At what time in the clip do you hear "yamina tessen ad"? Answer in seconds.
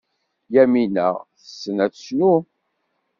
0.53-1.91